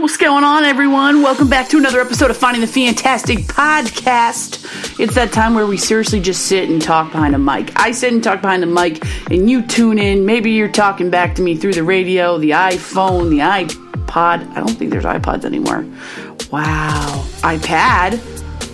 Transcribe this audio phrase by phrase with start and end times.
[0.00, 1.20] What's going on, everyone?
[1.20, 4.98] Welcome back to another episode of Finding the Fantastic podcast.
[4.98, 7.78] It's that time where we seriously just sit and talk behind a mic.
[7.78, 10.24] I sit and talk behind the mic, and you tune in.
[10.24, 14.50] Maybe you're talking back to me through the radio, the iPhone, the iPod.
[14.52, 15.84] I don't think there's iPods anymore.
[16.50, 17.26] Wow.
[17.42, 18.29] iPad?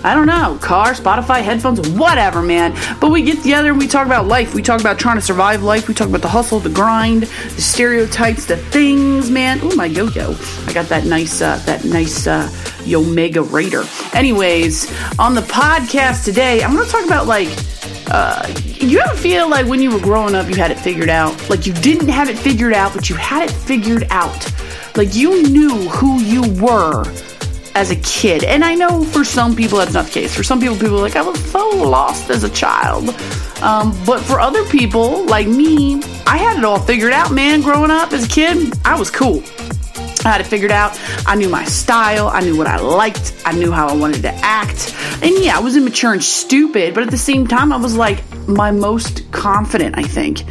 [0.06, 2.76] I don't know, car, Spotify, headphones, whatever, man.
[3.00, 4.54] But we get together and we talk about life.
[4.54, 5.88] We talk about trying to survive life.
[5.88, 9.58] We talk about the hustle, the grind, the stereotypes, the things, man.
[9.64, 10.36] Oh my yo-yo!
[10.66, 12.48] I got that nice, uh, that nice uh,
[12.84, 13.82] Yomega Raider.
[14.16, 14.88] Anyways,
[15.18, 17.48] on the podcast today, I'm gonna talk about like.
[18.08, 21.50] Uh, you ever feel like when you were growing up, you had it figured out?
[21.50, 24.52] Like you didn't have it figured out, but you had it figured out.
[24.96, 27.04] Like you knew who you were
[27.76, 28.42] as a kid.
[28.42, 30.34] And I know for some people that's not the case.
[30.34, 33.10] For some people, people are like, I was so lost as a child.
[33.60, 37.60] Um, but for other people, like me, I had it all figured out, man.
[37.60, 39.42] Growing up as a kid, I was cool.
[40.24, 40.98] I had it figured out.
[41.26, 42.28] I knew my style.
[42.28, 43.34] I knew what I liked.
[43.44, 44.94] I knew how I wanted to act.
[45.22, 48.24] And yeah, I was immature and stupid, but at the same time, I was like
[48.48, 50.44] my most confident, I think.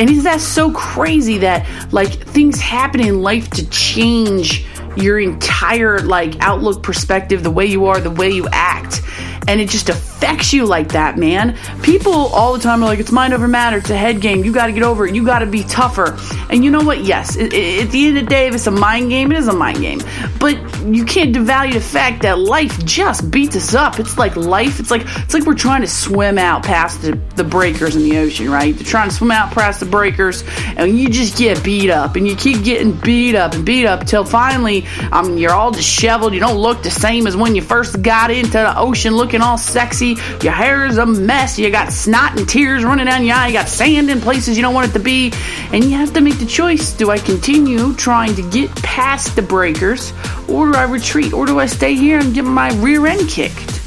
[0.00, 5.98] And is that so crazy that like things happen in life to change your entire
[6.00, 9.02] like outlook perspective, the way you are, the way you act.
[9.48, 10.11] And it just affects
[10.52, 11.56] you like that, man.
[11.82, 14.52] People all the time are like, it's mind over matter, it's a head game, you
[14.52, 16.18] gotta get over it, you gotta be tougher.
[16.50, 17.04] And you know what?
[17.04, 19.38] Yes, it, it, at the end of the day, if it's a mind game, it
[19.38, 20.00] is a mind game.
[20.38, 20.56] But
[20.86, 23.98] you can't devalue the fact that life just beats us up.
[23.98, 27.44] It's like life, it's like it's like we're trying to swim out past the, the
[27.44, 28.74] breakers in the ocean, right?
[28.74, 30.44] They're trying to swim out past the breakers,
[30.76, 34.06] and you just get beat up, and you keep getting beat up and beat up
[34.06, 34.86] till finally,
[35.22, 36.34] mean, you're all disheveled.
[36.34, 39.58] You don't look the same as when you first got into the ocean looking all
[39.58, 40.11] sexy.
[40.42, 41.58] Your hair is a mess.
[41.58, 43.48] You got snot and tears running down your eye.
[43.48, 45.32] You got sand in places you don't want it to be.
[45.72, 49.42] And you have to make the choice do I continue trying to get past the
[49.42, 50.12] breakers,
[50.48, 53.80] or do I retreat, or do I stay here and get my rear end kicked?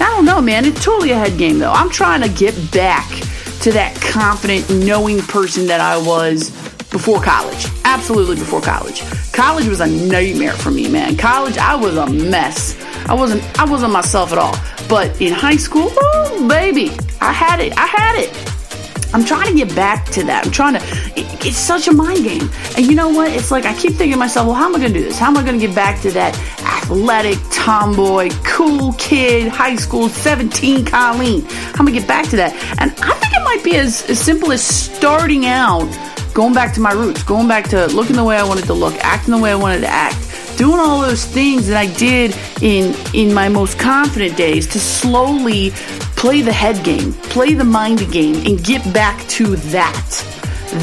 [0.00, 0.64] I don't know, man.
[0.64, 1.72] It's totally a head game, though.
[1.72, 3.08] I'm trying to get back
[3.60, 6.50] to that confident, knowing person that I was
[6.90, 7.66] before college.
[7.84, 9.02] Absolutely before college.
[9.32, 11.16] College was a nightmare for me, man.
[11.16, 12.76] College, I was a mess.
[13.08, 14.54] I wasn't I wasn't myself at all.
[14.92, 17.72] But in high school, oh baby, I had it.
[17.78, 19.14] I had it.
[19.14, 20.44] I'm trying to get back to that.
[20.44, 20.80] I'm trying to.
[21.18, 23.30] It, it's such a mind game, and you know what?
[23.30, 25.18] It's like I keep thinking to myself, well, how am I going to do this?
[25.18, 30.10] How am I going to get back to that athletic, tomboy, cool kid, high school,
[30.10, 31.40] 17 Colleen?
[31.40, 32.52] How am I going to get back to that?
[32.78, 35.88] And I think it might be as, as simple as starting out,
[36.34, 38.92] going back to my roots, going back to looking the way I wanted to look,
[38.96, 42.94] acting the way I wanted to act doing all those things that I did in
[43.14, 45.70] in my most confident days to slowly
[46.16, 50.08] play the head game, play the mind game and get back to that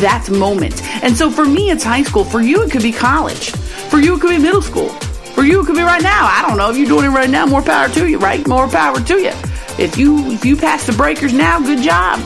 [0.01, 0.83] that moment.
[1.03, 3.51] And so for me it's high school, for you it could be college.
[3.89, 4.89] For you it could be middle school.
[5.33, 6.25] For you it could be right now.
[6.25, 8.45] I don't know if you're doing it right now, more power to you, right?
[8.47, 9.31] More power to you.
[9.77, 12.19] If you if you pass the breakers now, good job.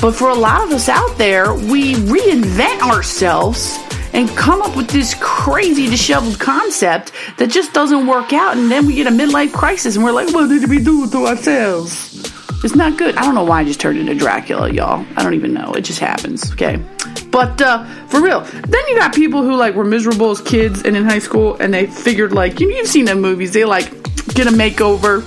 [0.00, 3.78] But for a lot of us out there, we reinvent ourselves
[4.12, 8.56] and come up with this crazy disheveled concept that just doesn't work out.
[8.56, 11.26] And then we get a midlife crisis and we're like, what did we do to
[11.26, 12.32] ourselves?
[12.64, 13.14] It's not good.
[13.16, 15.06] I don't know why I just turned into Dracula, y'all.
[15.16, 15.72] I don't even know.
[15.74, 16.82] It just happens, okay?
[17.30, 20.96] But uh, for real, then you got people who like were miserable as kids and
[20.96, 23.52] in high school, and they figured like you, you've seen them movies.
[23.52, 23.90] They like
[24.34, 25.22] get a makeover,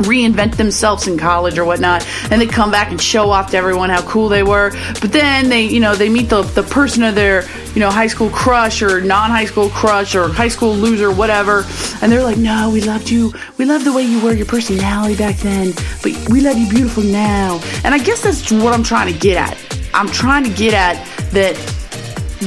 [0.00, 3.90] reinvent themselves in college or whatnot and they come back and show off to everyone
[3.90, 4.70] how cool they were.
[5.00, 7.44] But then they you know they meet the, the person of their
[7.74, 11.64] you know high school crush or non-high school crush or high school loser whatever.
[12.02, 13.32] And they're like no we loved you.
[13.58, 15.72] We love the way you were your personality back then
[16.02, 17.60] but we love you beautiful now.
[17.84, 19.58] And i guess that's what i'm trying to get at.
[19.92, 21.56] I'm trying to get at that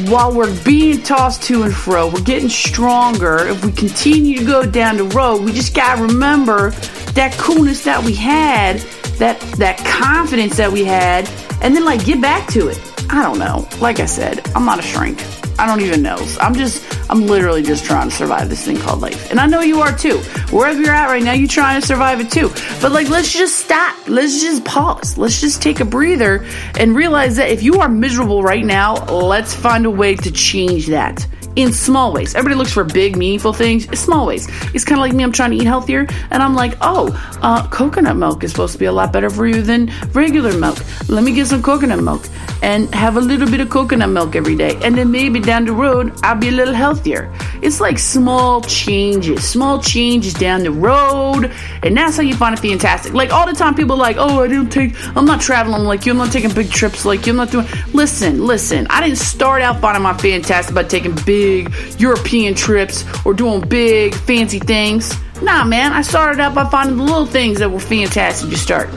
[0.08, 3.47] while we're being tossed to and fro, we're getting stronger.
[3.47, 6.72] If we continue to go down the road, we just gotta remember
[7.13, 8.79] that coolness that we had,
[9.18, 11.29] that that confidence that we had,
[11.62, 12.79] and then like get back to it.
[13.09, 13.68] I don't know.
[13.79, 15.24] Like I said, I'm not a shrink.
[15.59, 16.18] I don't even know.
[16.41, 19.30] I'm just, I'm literally just trying to survive this thing called life.
[19.30, 20.18] And I know you are too.
[20.50, 22.50] Wherever you're at right now, you're trying to survive it too.
[22.81, 23.95] But like, let's just stop.
[24.07, 25.18] Let's just pause.
[25.18, 26.45] Let's just take a breather
[26.80, 30.88] and realize that if you are miserable right now, let's find a way to change
[30.88, 32.35] that in small ways.
[32.35, 33.85] Everybody looks for big, meaningful things.
[33.85, 34.47] It's small ways.
[34.73, 35.23] It's kind of like me.
[35.23, 37.11] I'm trying to eat healthier, and I'm like, oh,
[37.41, 40.77] uh, coconut milk is supposed to be a lot better for you than regular milk.
[41.09, 42.27] Let me get some coconut milk
[42.61, 45.73] and have a little bit of coconut milk every day, and then maybe down the
[45.73, 47.31] road I'll be a little healthier.
[47.63, 51.50] It's like small changes, small changes down the road,
[51.81, 53.13] and that's how you find it fantastic.
[53.13, 56.06] Like all the time, people are like, oh, I don't take, I'm not traveling like
[56.06, 57.65] you, I'm not taking big trips like you, I'm not doing.
[57.94, 63.33] Listen, listen, I didn't start out finding my fantastic by taking big European trips or
[63.33, 65.15] doing big fancy things.
[65.42, 68.89] Nah, man, I started out by finding the little things that were fantastic to start.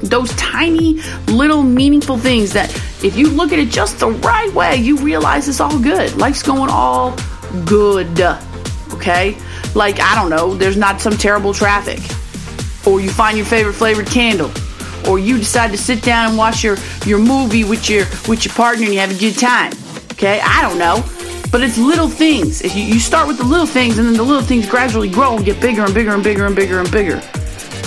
[0.00, 2.72] Those tiny, little, meaningful things that
[3.02, 6.16] if you look at it just the right way, you realize it's all good.
[6.16, 7.16] Life's going all
[7.64, 8.20] good.
[8.94, 9.36] Okay?
[9.74, 11.98] Like, I don't know, there's not some terrible traffic.
[12.86, 14.50] Or you find your favorite flavored candle.
[15.08, 16.76] Or you decide to sit down and watch your,
[17.06, 19.72] your movie with your with your partner and you have a good time.
[20.12, 20.40] Okay?
[20.42, 21.04] I don't know.
[21.50, 22.62] But it's little things.
[22.62, 25.36] If you, you start with the little things and then the little things gradually grow
[25.36, 27.16] and get bigger and bigger and bigger and bigger and bigger.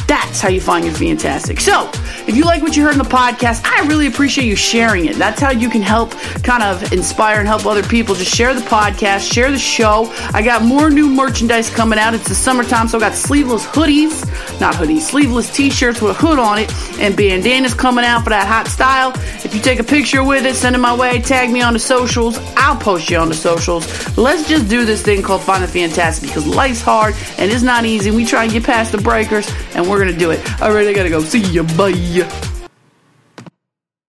[0.06, 1.62] That's how you find your fantastic.
[1.62, 1.90] So,
[2.28, 5.16] if you like what you heard in the podcast, I really appreciate you sharing it.
[5.16, 8.16] That's how you can help kind of inspire and help other people.
[8.16, 10.12] Just share the podcast, share the show.
[10.34, 12.14] I got more new merchandise coming out.
[12.14, 16.14] It's the summertime, so I got sleeveless hoodies, not hoodies, sleeveless t shirts with a
[16.14, 19.12] hood on it, and bandanas coming out for that hot style.
[19.44, 21.80] If you take a picture with it, send it my way, tag me on the
[21.80, 22.38] socials.
[22.56, 24.18] I'll post you on the socials.
[24.18, 27.86] Let's just do this thing called Find the Fantastic because life's hard and it's not
[27.86, 28.12] easy.
[28.12, 30.40] We try and get past the breakers, and we're going to do it.
[30.62, 31.22] All right, I got to go.
[31.22, 31.64] See you.
[31.64, 32.53] Bye.